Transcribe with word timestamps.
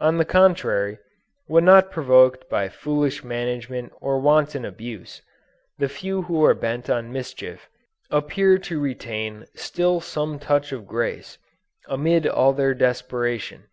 On 0.00 0.16
the 0.18 0.24
contrary, 0.24 0.98
when 1.46 1.64
not 1.64 1.92
provoked 1.92 2.48
by 2.50 2.68
foolish 2.68 3.22
management 3.22 3.92
or 4.00 4.18
wanton 4.18 4.64
abuse, 4.64 5.22
the 5.78 5.88
few 5.88 6.22
who 6.22 6.44
are 6.44 6.54
bent 6.56 6.90
on 6.90 7.12
mischief, 7.12 7.68
appear 8.10 8.58
to 8.58 8.80
retain 8.80 9.46
still 9.54 10.00
some 10.00 10.40
touch 10.40 10.72
of 10.72 10.88
grace, 10.88 11.38
amid 11.86 12.26
all 12.26 12.52
their 12.52 12.74
desperation. 12.74 13.68